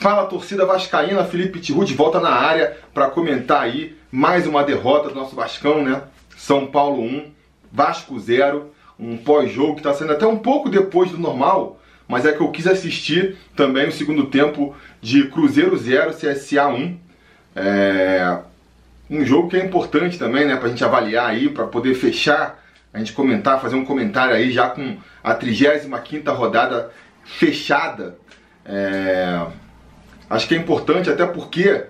[0.00, 5.10] Fala torcida vascaína, Felipe Tiru de volta na área para comentar aí mais uma derrota
[5.10, 6.00] do nosso Vascão, né?
[6.38, 7.30] São Paulo 1,
[7.70, 11.78] Vasco 0, um pós-jogo que está sendo até um pouco depois do normal,
[12.08, 16.98] mas é que eu quis assistir também o segundo tempo de Cruzeiro 0, CSA 1.
[17.56, 18.38] É...
[19.10, 22.58] Um jogo que é importante também, né, pra gente avaliar aí, para poder fechar,
[22.90, 26.90] a gente comentar, fazer um comentário aí já com a 35ª rodada
[27.22, 28.16] fechada.
[28.64, 29.46] É...
[30.30, 31.86] Acho que é importante até porque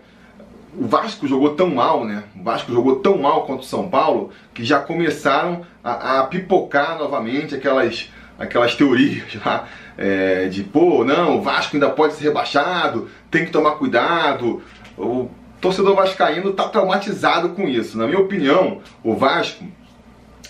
[0.75, 2.25] o Vasco jogou tão mal, né?
[2.35, 6.97] O Vasco jogou tão mal contra o São Paulo que já começaram a, a pipocar
[6.99, 8.09] novamente aquelas,
[8.39, 13.51] aquelas teorias lá é, de pô, não, o Vasco ainda pode ser rebaixado, tem que
[13.51, 14.63] tomar cuidado.
[14.97, 15.29] O
[15.61, 17.99] torcedor vascaíno está traumatizado com isso.
[17.99, 19.65] Na minha opinião, o Vasco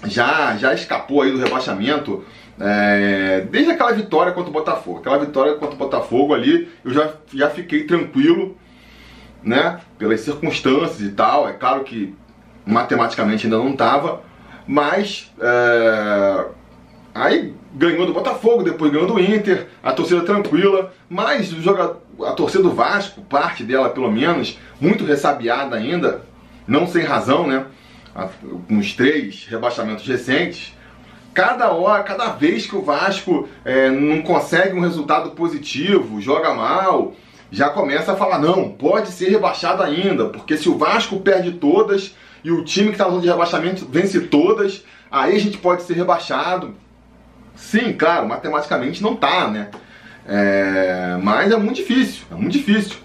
[0.04, 2.24] já, já escapou aí do rebaixamento
[2.60, 4.98] é, desde aquela vitória contra o Botafogo.
[4.98, 8.56] Aquela vitória contra o Botafogo ali, eu já, já fiquei tranquilo
[9.42, 9.80] né?
[9.98, 11.48] Pelas circunstâncias e tal.
[11.48, 12.14] É claro que
[12.64, 14.22] matematicamente ainda não estava,
[14.66, 16.44] mas é...
[17.14, 22.32] aí ganhou do Botafogo, depois ganhou do Inter, a torcida tranquila, mas o jogador, a
[22.32, 26.22] torcida do Vasco, parte dela pelo menos, muito ressabiada ainda,
[26.66, 27.64] não sem razão, né?
[28.68, 30.76] Nos três rebaixamentos recentes,
[31.34, 37.14] cada hora, cada vez que o Vasco é, não consegue um resultado positivo, joga mal,
[37.50, 42.14] já começa a falar: não, pode ser rebaixado ainda, porque se o Vasco perde todas
[42.42, 45.94] e o time que está na de rebaixamento vence todas, aí a gente pode ser
[45.94, 46.74] rebaixado.
[47.54, 49.68] Sim, claro, matematicamente não tá, né?
[50.26, 52.96] É, mas é muito difícil, é muito difícil.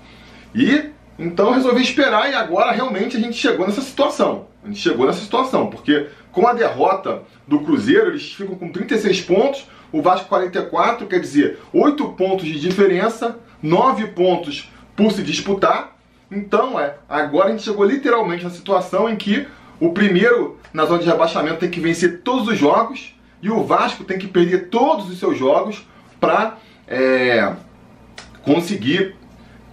[0.53, 4.47] E então resolvi esperar e agora realmente a gente chegou nessa situação.
[4.63, 9.21] A gente chegou nessa situação, porque com a derrota do Cruzeiro, eles ficam com 36
[9.21, 15.95] pontos, o Vasco 44, quer dizer, 8 pontos de diferença nove pontos por se disputar.
[16.29, 19.47] Então, é, agora a gente chegou literalmente na situação em que
[19.79, 24.03] o primeiro na zona de rebaixamento tem que vencer todos os jogos e o Vasco
[24.03, 25.87] tem que perder todos os seus jogos
[26.19, 26.57] para
[26.87, 27.53] é,
[28.43, 29.15] conseguir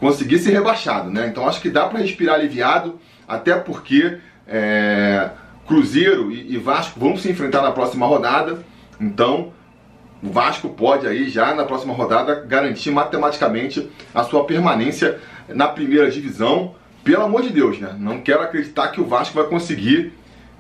[0.03, 1.29] conseguir ser rebaixado, né?
[1.29, 4.19] Então acho que dá para respirar aliviado, até porque
[4.49, 5.31] é,
[5.65, 8.65] Cruzeiro e, e Vasco vão se enfrentar na próxima rodada.
[9.01, 9.53] Então
[10.21, 16.11] o Vasco pode aí já na próxima rodada garantir matematicamente a sua permanência na primeira
[16.11, 16.75] divisão.
[17.05, 17.95] Pelo amor de Deus, né?
[17.97, 20.13] Não quero acreditar que o Vasco vai conseguir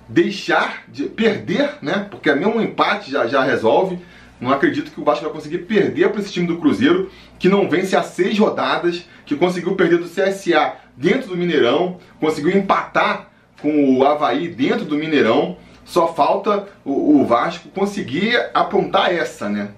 [0.09, 2.07] deixar de perder, né?
[2.09, 3.99] Porque mesmo um empate já, já resolve.
[4.43, 7.09] Não acredito que o Vasco vai conseguir perder para esse time do Cruzeiro,
[7.39, 12.51] que não vence há seis rodadas, que conseguiu perder do CSA dentro do Mineirão, conseguiu
[12.51, 13.29] empatar
[13.61, 15.57] com o Havaí dentro do Mineirão.
[15.85, 19.69] Só falta o, o Vasco conseguir apontar essa, né?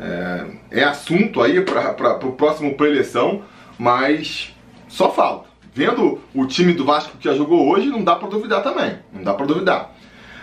[0.00, 3.44] É, é assunto aí para o próximo pré-eleição,
[3.78, 4.52] mas
[4.88, 5.48] só falta.
[5.72, 8.98] Vendo o time do Vasco que já jogou hoje, não dá para duvidar também.
[9.12, 9.94] Não dá para duvidar.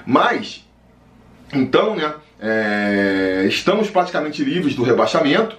[0.06, 0.66] Mas,
[1.53, 2.13] então, né?
[2.39, 5.57] É, estamos praticamente livres do rebaixamento.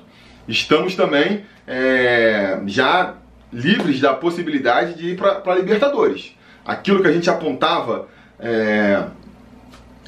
[0.49, 3.15] Estamos também é, já
[3.53, 6.37] livres da possibilidade de ir para Libertadores.
[6.65, 8.09] Aquilo que a gente apontava
[8.39, 9.05] é,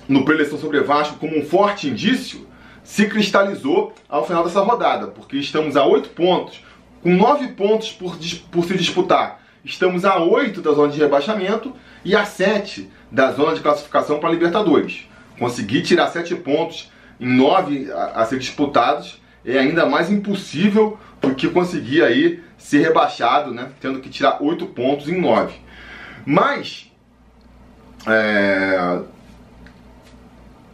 [0.08, 2.46] no preleção sobre Vasco como um forte indício
[2.82, 6.62] se cristalizou ao final dessa rodada, porque estamos a 8 pontos,
[7.02, 8.16] com 9 pontos por,
[8.50, 9.40] por se disputar.
[9.64, 11.72] Estamos a 8 da zona de rebaixamento
[12.04, 15.06] e a 7 da zona de classificação para Libertadores.
[15.42, 16.88] Conseguir tirar 7 pontos
[17.18, 22.78] em 9 a, a ser disputados é ainda mais impossível do que conseguir aí ser
[22.78, 23.70] rebaixado, né?
[23.80, 25.52] Tendo que tirar 8 pontos em 9.
[26.24, 26.92] Mas
[28.06, 29.00] é,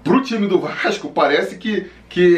[0.05, 2.37] pro time do Vasco, parece que, que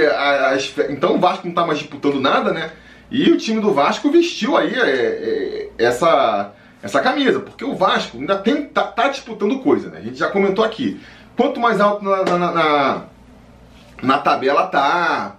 [0.89, 2.71] então o Vasco não tá mais disputando nada, né?
[3.11, 8.19] E o time do Vasco vestiu aí é, é, essa, essa camisa, porque o Vasco
[8.19, 9.99] ainda tem, tá, tá, disputando coisa, né?
[9.99, 11.01] A gente já comentou aqui.
[11.41, 13.03] Quanto mais alto na, na, na,
[14.03, 15.37] na tabela tá,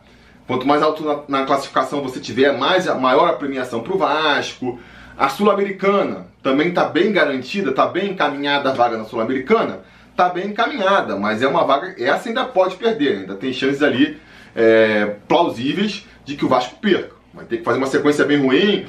[0.48, 4.80] quanto mais alto na, na, classificação você tiver, mais, maior a premiação pro Vasco.
[5.16, 10.48] A Sul-Americana também tá bem garantida, tá bem encaminhada a vaga na Sul-Americana está bem
[10.48, 11.94] encaminhada, mas é uma vaga.
[12.04, 14.20] Essa ainda pode perder, ainda tem chances ali
[14.56, 17.14] é, plausíveis de que o Vasco perca.
[17.32, 18.88] Vai ter que fazer uma sequência bem ruim.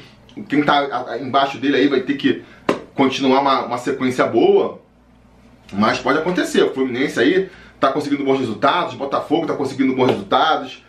[0.49, 2.43] Quem está embaixo dele aí vai ter que
[2.95, 4.81] continuar uma, uma sequência boa.
[5.71, 6.63] Mas pode acontecer.
[6.63, 10.83] O Fluminense aí está conseguindo bons resultados, o Botafogo está conseguindo bons resultados.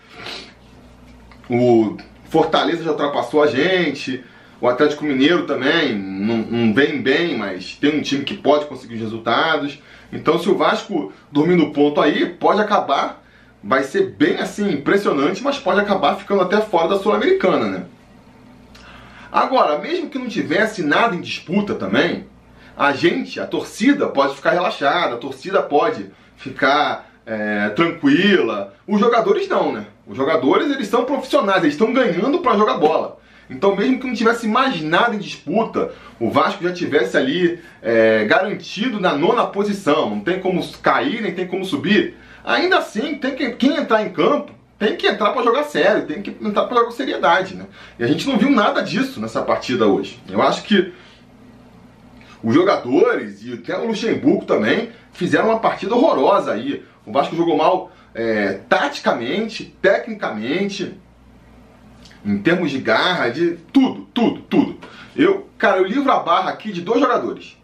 [1.49, 1.97] O
[2.29, 4.25] Fortaleza já ultrapassou a gente.
[4.61, 8.95] O Atlético Mineiro também não, não vem bem, mas tem um time que pode conseguir
[8.95, 9.79] os resultados.
[10.13, 13.23] Então, se o Vasco dormir no ponto aí, pode acabar,
[13.63, 17.85] vai ser bem assim impressionante, mas pode acabar ficando até fora da Sul-Americana, né?
[19.31, 22.25] Agora, mesmo que não tivesse nada em disputa também,
[22.77, 28.75] a gente, a torcida, pode ficar relaxada, a torcida pode ficar é, tranquila.
[28.87, 29.87] Os jogadores não, né?
[30.07, 33.19] Os jogadores eles são profissionais, eles estão ganhando para jogar bola.
[33.49, 38.25] Então, mesmo que não tivesse mais nada em disputa, o Vasco já tivesse ali é,
[38.25, 42.17] garantido na nona posição, não tem como cair, nem tem como subir.
[42.43, 46.21] Ainda assim, tem que, quem entrar em campo tem que entrar para jogar sério, tem
[46.21, 47.67] que entrar para jogar com seriedade, né?
[47.99, 50.21] E a gente não viu nada disso nessa partida hoje.
[50.29, 50.93] Eu acho que
[52.45, 56.85] os jogadores e até o Luxemburgo também fizeram uma partida horrorosa aí.
[57.07, 60.95] O Vasco jogou mal é, taticamente, tecnicamente,
[62.25, 64.79] em termos de garra, de tudo, tudo, tudo.
[65.17, 67.57] Eu, cara, eu livro a barra aqui de dois jogadores.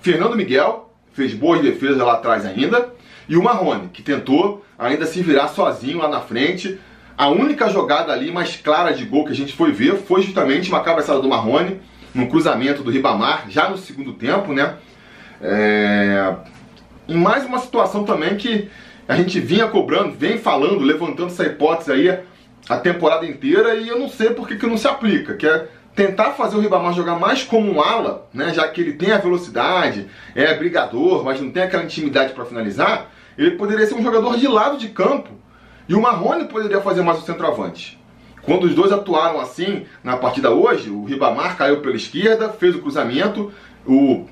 [0.00, 2.94] Fernando Miguel fez boas defesas lá atrás ainda
[3.28, 6.78] e o Marrone, que tentou ainda se virar sozinho lá na frente.
[7.16, 10.68] A única jogada ali mais clara de gol que a gente foi ver foi justamente
[10.68, 11.80] uma cabeçada do Marrone,
[12.18, 14.74] no cruzamento do Ribamar, já no segundo tempo, né?
[15.40, 16.34] É...
[17.08, 18.68] Em mais uma situação também que
[19.06, 22.18] a gente vinha cobrando, vem falando, levantando essa hipótese aí
[22.68, 25.68] a temporada inteira e eu não sei por que, que não se aplica, que é
[25.94, 29.18] tentar fazer o Ribamar jogar mais como um ala, né, já que ele tem a
[29.18, 34.36] velocidade, é brigador, mas não tem aquela intimidade para finalizar, ele poderia ser um jogador
[34.36, 35.30] de lado de campo
[35.88, 37.97] e o Marrone poderia fazer mais o centroavante.
[38.48, 42.78] Quando os dois atuaram assim na partida hoje, o Ribamar caiu pela esquerda, fez o
[42.78, 43.52] cruzamento,
[43.86, 44.24] o,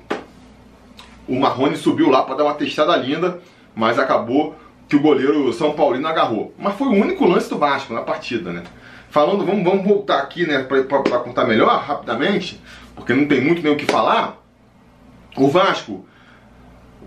[1.27, 3.39] o Marrone subiu lá para dar uma testada linda,
[3.75, 4.55] mas acabou
[4.89, 6.51] que o goleiro São Paulino agarrou.
[6.57, 8.63] Mas foi o único lance do Vasco na partida, né?
[9.11, 12.59] Falando, vamos, vamos voltar aqui, né, para contar melhor, rapidamente,
[12.95, 14.43] porque não tem muito nem o que falar.
[15.35, 16.07] O Vasco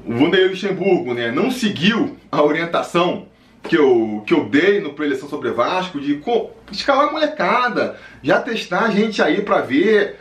[0.07, 3.27] o Vanderlei Luxemburgo né, não seguiu a orientação
[3.63, 6.21] que eu, que eu dei no preleção sobre Vasco de
[6.73, 10.17] escalar a molecada, já testar a gente aí para ver,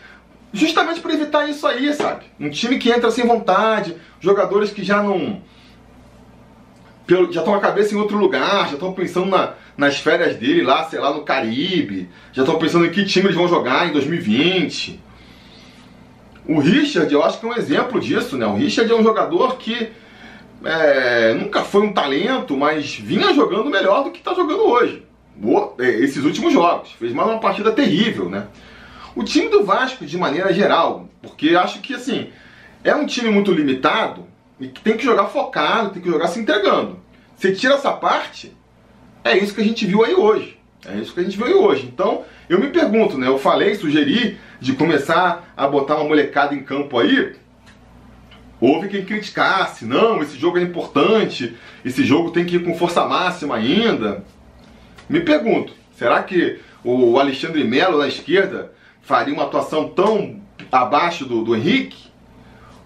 [0.52, 2.26] justamente para evitar isso aí, sabe?
[2.40, 5.42] Um time que entra sem vontade, jogadores que já não
[7.32, 10.84] já estão a cabeça em outro lugar, já estão pensando na, nas férias dele lá,
[10.84, 15.02] sei lá, no Caribe, já estão pensando em que time eles vão jogar em 2020.
[16.48, 18.46] O Richard, eu acho que é um exemplo disso, né?
[18.46, 19.90] O Richard é um jogador que
[20.64, 25.04] é, nunca foi um talento, mas vinha jogando melhor do que está jogando hoje.
[25.80, 26.92] É, esses últimos jogos.
[26.94, 28.48] Fez mais uma partida terrível, né?
[29.16, 32.30] O time do Vasco, de maneira geral, porque acho que assim,
[32.84, 34.26] é um time muito limitado
[34.60, 37.00] e que tem que jogar focado, tem que jogar se entregando.
[37.36, 38.56] Você tira essa parte,
[39.24, 40.58] é isso que a gente viu aí hoje.
[40.86, 41.90] É isso que a gente viu aí hoje.
[41.92, 43.28] Então, eu me pergunto, né?
[43.28, 47.36] Eu falei, sugeri de começar a botar uma molecada em campo aí.
[48.62, 53.06] Houve quem criticasse, não, esse jogo é importante, esse jogo tem que ir com força
[53.06, 54.24] máxima ainda.
[55.08, 58.72] Me pergunto, será que o Alexandre Melo na esquerda
[59.02, 60.42] faria uma atuação tão
[60.72, 62.10] abaixo do, do Henrique?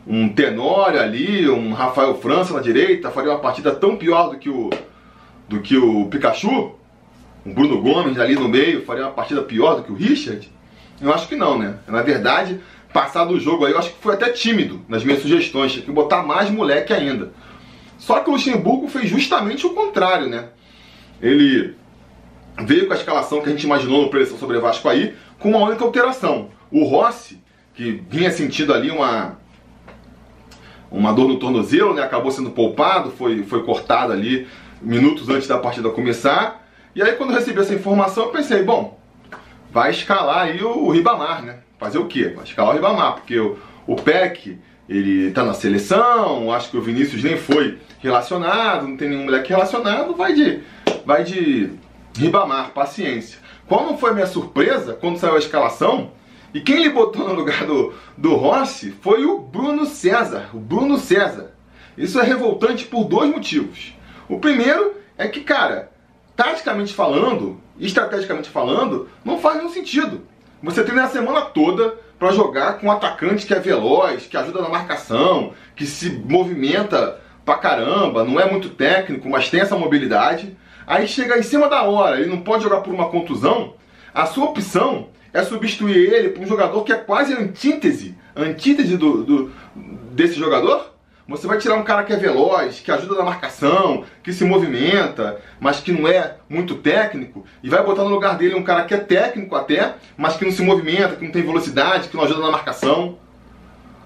[0.06, 4.50] Um Tenório ali, um Rafael França na direita, faria uma partida tão pior do que
[4.50, 4.70] o,
[5.48, 6.76] do que o Pikachu?
[7.46, 10.50] um Bruno Gomes ali no meio faria uma partida pior do que o Richard?
[11.02, 11.76] Eu acho que não, né?
[11.88, 12.62] Na verdade,
[12.94, 15.92] passado o jogo aí, eu acho que foi até tímido nas minhas sugestões, tinha que
[15.92, 17.34] botar mais moleque ainda.
[17.98, 20.50] Só que o Luxemburgo fez justamente o contrário, né?
[21.22, 21.76] Ele
[22.66, 25.60] veio com a escalação que a gente imaginou no preleção sobre Vasco aí, com uma
[25.60, 26.50] única alteração.
[26.70, 27.42] O Rossi,
[27.74, 29.38] que vinha sentindo ali uma
[30.92, 32.04] uma dor no tornozelo, né?
[32.04, 34.48] Acabou sendo poupado, foi, foi cortado ali
[34.80, 36.64] minutos antes da partida começar.
[36.96, 39.00] E aí quando eu recebi essa informação, eu pensei, bom,
[39.72, 41.60] vai escalar aí o, o Ribamar, né?
[41.84, 42.34] Fazer o quê?
[42.46, 47.22] Escalar o Ribamar, porque o, o PEC, ele tá na seleção, acho que o Vinícius
[47.22, 50.62] nem foi relacionado, não tem nenhum moleque relacionado, vai de,
[51.06, 51.72] vai de
[52.16, 53.38] Ribamar, paciência.
[53.68, 56.12] Qual não foi a minha surpresa quando saiu a escalação?
[56.54, 60.52] E quem ele botou no lugar do, do Rossi foi o Bruno César.
[60.54, 61.52] O Bruno César.
[61.98, 63.94] Isso é revoltante por dois motivos.
[64.30, 65.92] O primeiro é que, cara,
[66.34, 70.22] taticamente falando, estrategicamente falando, não faz nenhum sentido.
[70.64, 74.62] Você treina a semana toda para jogar com um atacante que é veloz, que ajuda
[74.62, 80.58] na marcação, que se movimenta pra caramba, não é muito técnico, mas tem essa mobilidade.
[80.88, 83.74] Aí chega em cima da hora, ele não pode jogar por uma contusão.
[84.14, 89.24] A sua opção é substituir ele por um jogador que é quase antítese, antítese do,
[89.26, 89.52] do
[90.14, 90.93] desse jogador,
[91.28, 95.40] você vai tirar um cara que é veloz, que ajuda na marcação, que se movimenta,
[95.60, 98.94] mas que não é muito técnico, e vai botar no lugar dele um cara que
[98.94, 102.42] é técnico até, mas que não se movimenta, que não tem velocidade, que não ajuda
[102.42, 103.18] na marcação.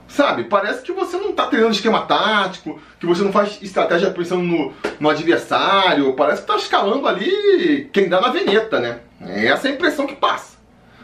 [0.08, 4.44] Sabe, parece que você não está treinando esquema tático, que você não faz estratégia pensando
[4.44, 9.00] no, no adversário, parece que está escalando ali quem dá na veneta, né?
[9.20, 10.56] Essa é a impressão que passa.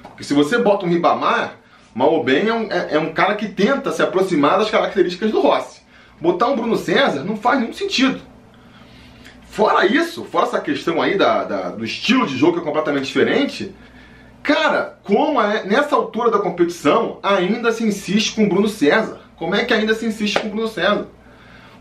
[0.03, 1.55] Porque se você bota um Ribamar,
[1.93, 5.31] mal ou bem, é um, é, é um cara que tenta se aproximar das características
[5.31, 5.82] do Rossi.
[6.19, 8.21] Botar um Bruno César não faz nenhum sentido.
[9.53, 13.05] Fora isso, fora essa questão aí da, da, do estilo de jogo que é completamente
[13.05, 13.73] diferente,
[14.41, 19.21] cara, como é, nessa altura da competição ainda se insiste com o Bruno César?
[19.35, 21.07] Como é que ainda se insiste com o Bruno César?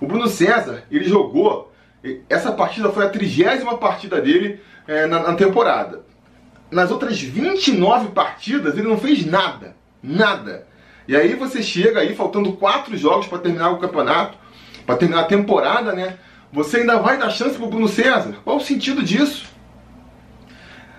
[0.01, 1.73] O Bruno César, ele jogou,
[2.29, 6.01] essa partida foi a trigésima partida dele é, na, na temporada.
[6.71, 10.67] Nas outras 29 partidas ele não fez nada, nada.
[11.07, 14.39] E aí você chega aí faltando quatro jogos para terminar o campeonato,
[14.87, 16.17] para terminar a temporada, né?
[16.53, 18.35] Você ainda vai dar chance pro Bruno César?
[18.45, 19.47] Qual o sentido disso?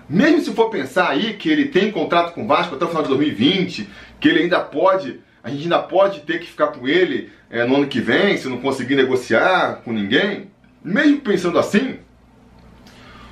[0.08, 3.02] Mesmo se for pensar aí que ele tem contrato com o Vasco até o final
[3.02, 3.88] de 2020,
[4.20, 7.76] que ele ainda pode, a gente ainda pode ter que ficar com ele é, no
[7.76, 10.50] ano que vem, se não conseguir negociar com ninguém,
[10.82, 11.98] mesmo pensando assim,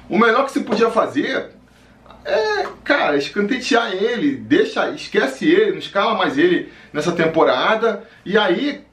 [0.08, 1.50] o melhor que se podia fazer
[2.24, 8.84] é, cara, escantetear ele, deixa, esquece ele, não escala mais ele nessa temporada, e aí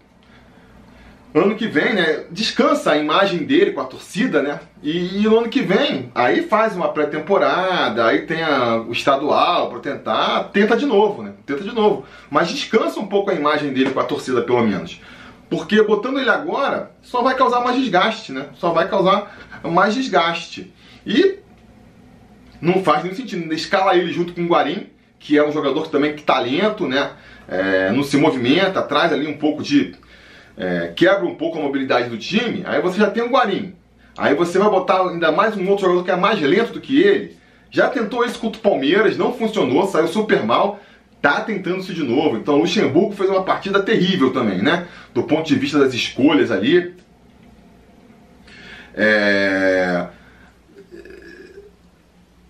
[1.34, 4.60] ano que vem, né, descansa a imagem dele com a torcida, né?
[4.82, 9.70] E, e no ano que vem, aí faz uma pré-temporada, aí tem a, o estadual
[9.70, 11.34] para tentar, tenta de novo, né?
[11.46, 12.06] Tenta de novo.
[12.32, 15.00] Mas descansa um pouco a imagem dele com a torcida, pelo menos.
[15.50, 18.48] Porque botando ele agora, só vai causar mais desgaste, né?
[18.56, 20.74] Só vai causar mais desgaste.
[21.06, 21.40] E
[22.62, 23.54] não faz nenhum sentido.
[23.54, 24.88] Escala ele junto com o Guarim,
[25.20, 27.12] que é um jogador também que talento, né?
[27.48, 29.96] É, não se movimenta, traz ali um pouco de
[30.58, 33.74] é, quebra um pouco a mobilidade do time, aí você já tem o Guarim.
[34.18, 37.02] Aí você vai botar ainda mais um outro jogador que é mais lento do que
[37.02, 37.38] ele.
[37.72, 40.80] Já tentou isso contra o Palmeiras, não funcionou, saiu super mal.
[41.22, 42.38] Tá tentando isso de novo.
[42.38, 44.88] Então o Luxemburgo fez uma partida terrível também, né?
[45.14, 46.94] Do ponto de vista das escolhas ali.
[48.94, 50.08] É...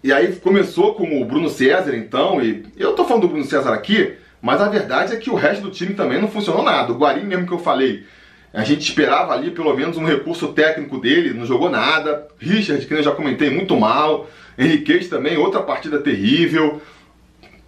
[0.03, 3.73] E aí começou com o Bruno César, então, e eu tô falando do Bruno César
[3.73, 6.93] aqui, mas a verdade é que o resto do time também não funcionou nada.
[6.93, 8.05] O Guarim mesmo que eu falei,
[8.53, 12.27] a gente esperava ali pelo menos um recurso técnico dele, não jogou nada.
[12.39, 14.29] Richard, que eu já comentei, muito mal.
[14.57, 16.81] Henriquez também, outra partida terrível.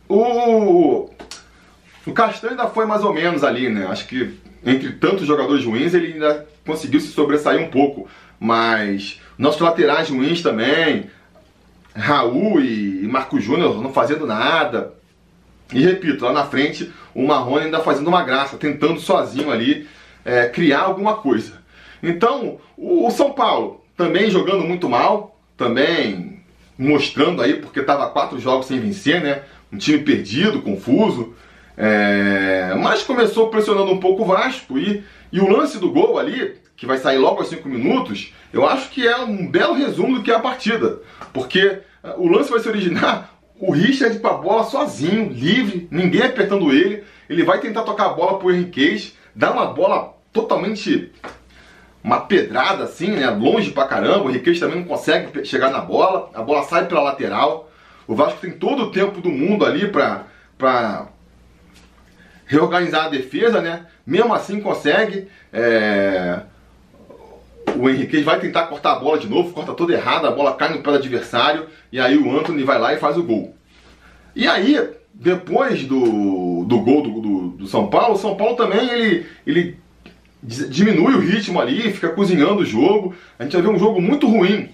[0.07, 1.09] O,
[2.05, 3.87] o Castanho ainda foi mais ou menos ali, né?
[3.87, 4.33] Acho que
[4.65, 8.07] entre tantos jogadores ruins ele ainda conseguiu se sobressair um pouco.
[8.39, 11.09] Mas nossos laterais ruins também,
[11.95, 14.93] Raul e Marco Júnior não fazendo nada.
[15.73, 19.87] E repito, lá na frente, o Marrone ainda fazendo uma graça, tentando sozinho ali
[20.25, 21.61] é, criar alguma coisa.
[22.03, 26.41] Então, o São Paulo também jogando muito mal, também
[26.77, 29.43] mostrando aí, porque estava quatro jogos sem vencer, né?
[29.71, 31.33] Um time perdido, confuso.
[31.77, 36.55] É, mas começou pressionando um pouco o Vasco e, e o lance do gol ali,
[36.81, 40.23] que vai sair logo aos cinco minutos, eu acho que é um belo resumo do
[40.23, 40.99] que é a partida.
[41.31, 41.59] Porque
[42.03, 46.73] é, o lance vai se originar o Richard com a bola sozinho, livre, ninguém apertando
[46.73, 47.03] ele.
[47.29, 51.11] Ele vai tentar tocar a bola pro Henriquez, dá uma bola totalmente
[52.03, 53.29] uma pedrada assim, né?
[53.29, 54.25] Longe pra caramba.
[54.25, 56.31] O Henriquez também não consegue chegar na bola.
[56.33, 57.71] A bola sai pela lateral.
[58.07, 60.23] O Vasco tem todo o tempo do mundo ali pra,
[60.57, 61.09] pra
[62.47, 63.85] reorganizar a defesa, né?
[64.03, 65.27] Mesmo assim consegue.
[65.53, 66.41] É...
[67.77, 70.69] O Henrique vai tentar cortar a bola de novo, corta toda errada, a bola cai
[70.69, 73.55] no pé do adversário e aí o Anthony vai lá e faz o gol.
[74.35, 78.89] E aí, depois do, do gol do, do, do São Paulo, o São Paulo também
[78.89, 79.77] ele, ele
[80.41, 83.15] diminui o ritmo ali, fica cozinhando o jogo.
[83.37, 84.69] A gente vai ver um jogo muito ruim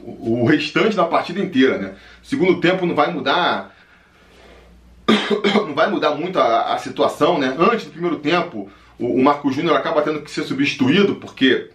[0.00, 1.94] o, o restante da partida inteira, né?
[2.22, 3.74] segundo tempo não vai mudar
[5.66, 7.54] não vai mudar muito a, a situação, né?
[7.58, 11.70] Antes do primeiro tempo, o, o Marco Júnior acaba tendo que ser substituído porque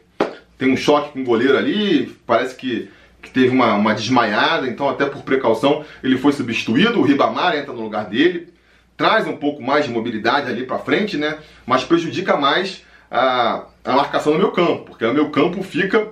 [0.57, 2.89] tem um choque com o goleiro ali, parece que,
[3.21, 7.73] que teve uma, uma desmaiada, então até por precaução ele foi substituído, o Ribamar entra
[7.73, 8.53] no lugar dele,
[8.95, 11.39] traz um pouco mais de mobilidade ali para frente, né?
[11.65, 16.09] Mas prejudica mais a, a marcação no meu campo, porque o meu campo fica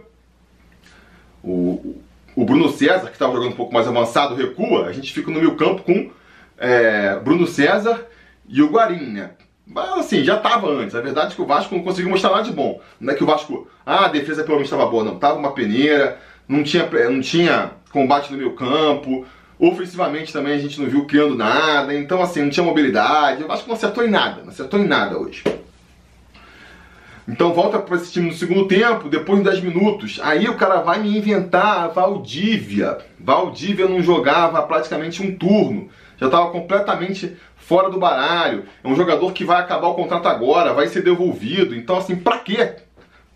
[1.43, 2.01] o,
[2.35, 5.39] o Bruno César, que estava jogando um pouco mais avançado, recua, a gente fica no
[5.39, 6.09] meu campo com
[6.57, 8.05] é, Bruno César
[8.47, 9.31] e o Guarim, né?
[9.69, 10.95] Mas assim, já estava antes.
[10.95, 12.81] A verdade é que o Vasco não conseguiu mostrar nada de bom.
[12.99, 15.19] Não é que o Vasco, ah, a defesa pelo menos estava boa, não.
[15.19, 19.25] Tava uma peneira, não tinha, não tinha combate no meio campo.
[19.59, 21.93] Ofensivamente também a gente não viu criando nada.
[21.93, 23.43] Então, assim, não tinha mobilidade.
[23.43, 24.41] O Vasco não acertou em nada.
[24.41, 25.43] Não acertou em nada hoje.
[27.29, 30.19] Então volta para esse time no segundo tempo, depois de 10 minutos.
[30.23, 32.97] Aí o cara vai me inventar Valdívia.
[33.19, 35.89] Valdívia não jogava praticamente um turno.
[36.17, 37.37] Já estava completamente
[37.69, 38.65] fora do baralho.
[38.83, 41.75] É um jogador que vai acabar o contrato agora, vai ser devolvido.
[41.75, 42.77] Então, assim, pra quê?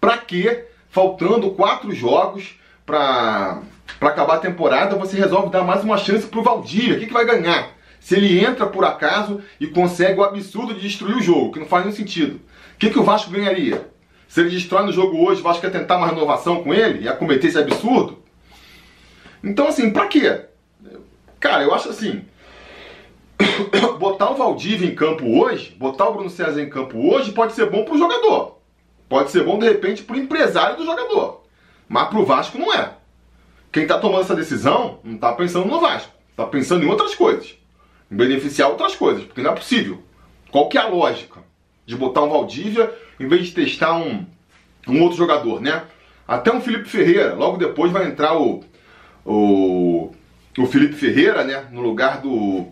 [0.01, 0.65] Pra quê?
[0.89, 3.61] Faltando quatro jogos pra,
[3.99, 6.95] pra acabar a temporada, você resolve dar mais uma chance pro Valdívia.
[6.97, 7.71] O que, que vai ganhar?
[7.99, 11.65] se ele entra por acaso e consegue o absurdo de destruir o jogo, que não
[11.65, 12.35] faz nenhum sentido.
[12.35, 13.87] O que, que o Vasco ganharia?
[14.27, 17.05] Se ele destrói no jogo hoje, o Vasco ia tentar uma renovação com ele?
[17.05, 18.21] Ia cometer esse absurdo?
[19.41, 20.41] Então, assim, pra quê?
[21.39, 22.25] Cara, eu acho assim.
[23.99, 27.69] botar o Valdívia em campo hoje, botar o Bruno César em campo hoje, pode ser
[27.69, 28.59] bom pro jogador.
[29.09, 31.43] Pode ser bom, de repente, pro empresário do jogador.
[31.87, 32.93] Mas pro Vasco não é.
[33.71, 36.11] Quem tá tomando essa decisão não tá pensando no Vasco.
[36.35, 37.55] Tá pensando em outras coisas
[38.13, 40.01] em beneficiar outras coisas, porque não é possível.
[40.51, 41.41] Qual que é a lógica
[41.85, 44.25] de botar um Valdívia em vez de testar um,
[44.87, 45.83] um outro jogador, né?
[46.27, 48.63] Até um Felipe Ferreira, logo depois vai entrar o,
[49.25, 50.11] o,
[50.57, 51.65] o Felipe Ferreira, né?
[51.71, 52.67] No lugar do.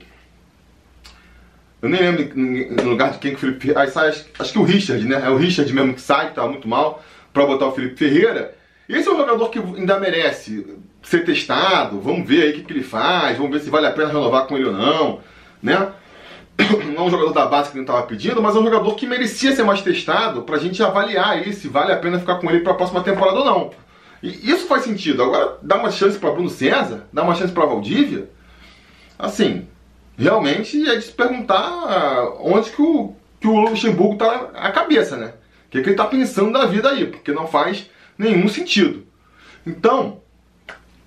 [1.82, 3.82] Eu nem lembro no lugar de quem que o Felipe Ferreira.
[3.82, 5.22] Aí sai, acho, acho que o Richard, né?
[5.26, 8.56] É o Richard mesmo que sai, que tava muito mal, para botar o Felipe Ferreira.
[8.88, 10.66] Esse é um jogador que ainda merece
[11.02, 12.00] ser testado.
[12.00, 14.46] Vamos ver aí o que, que ele faz, vamos ver se vale a pena renovar
[14.48, 15.20] com ele ou não
[15.62, 15.92] né?
[16.94, 19.08] Não é um jogador da base que não estava pedindo, mas é um jogador que
[19.08, 22.50] merecia ser mais testado para a gente avaliar aí se vale a pena ficar com
[22.50, 23.72] ele para a próxima temporada ou não.
[24.22, 25.24] E isso faz sentido.
[25.24, 28.30] Agora, dar uma chance para Bruno César, dar uma chance para Valdívia,
[29.18, 29.68] assim,
[30.22, 35.34] realmente é de se perguntar onde que o, que o Luxemburgo tá a cabeça, né?
[35.68, 39.06] O que, que ele tá pensando da vida aí, porque não faz nenhum sentido.
[39.66, 40.22] Então,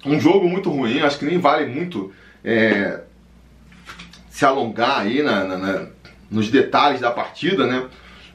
[0.04, 3.00] um jogo muito ruim, acho que nem vale muito é,
[4.28, 5.87] se alongar aí na, na, na,
[6.30, 7.88] nos detalhes da partida, né?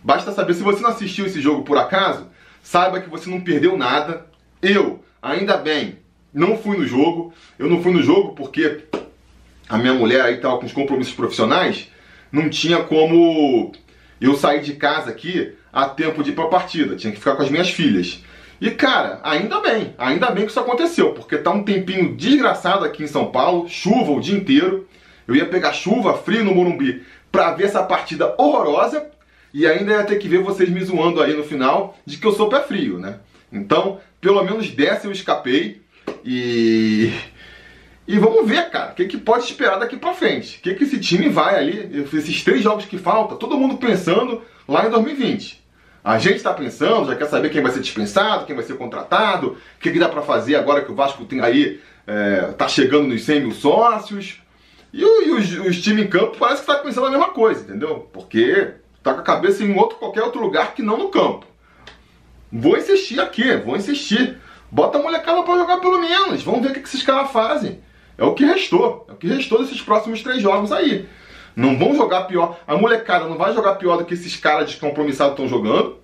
[0.04, 2.28] Basta saber, se você não assistiu esse jogo por acaso,
[2.64, 4.26] saiba que você não perdeu nada.
[4.62, 6.00] Eu, ainda bem,
[6.34, 7.34] não fui no jogo.
[7.58, 8.86] Eu não fui no jogo porque
[9.70, 11.88] a minha mulher aí estava com os compromissos profissionais,
[12.32, 13.72] não tinha como
[14.20, 16.96] eu sair de casa aqui a tempo de ir para a partida.
[16.96, 18.24] Tinha que ficar com as minhas filhas.
[18.60, 23.04] E cara, ainda bem, ainda bem que isso aconteceu, porque tá um tempinho desgraçado aqui
[23.04, 24.88] em São Paulo, chuva o dia inteiro.
[25.28, 29.08] Eu ia pegar chuva, frio no Morumbi pra ver essa partida horrorosa
[29.54, 32.34] e ainda ia ter que ver vocês me zoando aí no final de que eu
[32.34, 33.20] sou pé frio, né?
[33.52, 35.82] Então, pelo menos dessa eu escapei
[36.26, 37.14] e.
[38.10, 40.58] E vamos ver, cara, o que, que pode esperar daqui pra frente.
[40.58, 44.42] O que, que esse time vai ali, esses três jogos que faltam, todo mundo pensando
[44.68, 45.64] lá em 2020.
[46.04, 49.50] A gente está pensando, já quer saber quem vai ser dispensado, quem vai ser contratado,
[49.50, 53.10] o que, que dá para fazer agora que o Vasco tem aí, é, tá chegando
[53.10, 54.42] nos 100 mil sócios.
[54.92, 58.10] E, e os, os times em campo parece que tá pensando a mesma coisa, entendeu?
[58.12, 58.72] Porque
[59.04, 61.46] tá com a cabeça em outro, qualquer outro lugar que não no campo.
[62.52, 64.36] Vou insistir aqui, vou insistir.
[64.72, 66.42] Bota a molecada para jogar pelo menos.
[66.42, 67.88] Vamos ver o que, que esses caras fazem.
[68.20, 69.06] É o que restou.
[69.08, 71.08] É o que restou desses próximos três jogos aí.
[71.56, 72.60] Não vão jogar pior.
[72.68, 75.98] A molecada não vai jogar pior do que esses caras descompromissados estão jogando.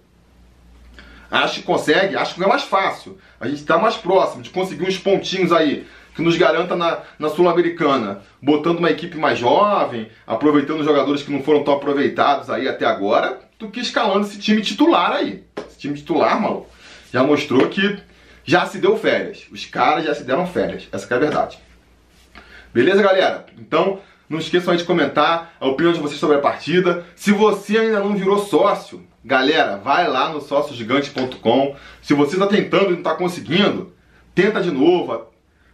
[1.29, 3.17] Acho que consegue, acho que não é mais fácil.
[3.39, 7.27] A gente está mais próximo de conseguir uns pontinhos aí que nos garanta na, na
[7.27, 12.85] Sul-Americana, botando uma equipe mais jovem, aproveitando jogadores que não foram tão aproveitados aí até
[12.85, 15.43] agora, do que escalando esse time titular aí.
[15.67, 16.69] Esse time titular, maluco,
[17.11, 17.99] já mostrou que
[18.45, 19.45] já se deu férias.
[19.51, 20.87] Os caras já se deram férias.
[20.89, 21.64] Essa é a verdade.
[22.75, 23.45] Beleza, galera?
[23.57, 27.05] Então, não esqueçam aí de comentar a opinião de vocês sobre a partida.
[27.15, 31.73] Se você ainda não virou sócio, galera, vai lá no sóciogigante.com.
[32.01, 33.93] Se você está tentando e não está conseguindo,
[34.35, 35.25] tenta de novo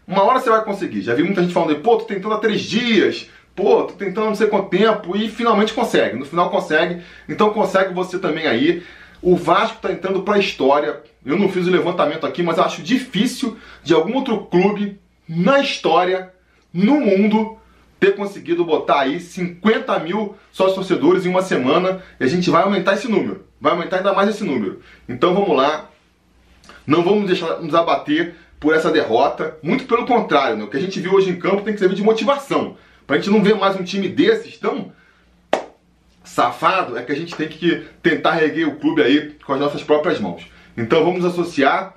[0.05, 1.01] uma hora você vai conseguir.
[1.01, 4.35] Já vi muita gente falando, pô, tô tentando há três dias, pô, tô tentando não
[4.35, 6.15] sei quanto tempo, e finalmente consegue.
[6.15, 7.01] No final consegue.
[7.27, 8.83] Então consegue você também aí.
[9.23, 11.01] O Vasco tá entrando para a história.
[11.25, 16.31] Eu não fiz o levantamento aqui, mas acho difícil de algum outro clube na história,
[16.73, 17.57] no mundo,
[17.99, 22.01] ter conseguido botar aí 50 mil sócios torcedores em uma semana.
[22.19, 23.45] E a gente vai aumentar esse número.
[23.59, 24.81] Vai aumentar ainda mais esse número.
[25.07, 25.89] Então vamos lá.
[26.85, 29.57] Não vamos deixar nos abater por essa derrota.
[29.61, 30.63] Muito pelo contrário, né?
[30.63, 32.75] o que a gente viu hoje em campo tem que servir de motivação.
[33.05, 34.91] Pra gente não ver mais um time desses tão
[36.23, 39.83] safado, é que a gente tem que tentar reguer o clube aí com as nossas
[39.83, 40.47] próprias mãos.
[40.77, 41.95] Então vamos associar.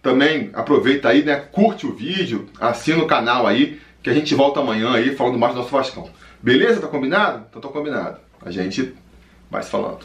[0.00, 1.36] Também aproveita aí, né?
[1.36, 5.52] Curte o vídeo, assina o canal aí, que a gente volta amanhã aí falando mais
[5.52, 6.08] do nosso Vascão.
[6.42, 6.80] Beleza?
[6.80, 7.44] Tá combinado?
[7.48, 8.18] Então tá combinado.
[8.40, 8.94] A gente
[9.50, 10.00] vai se falando.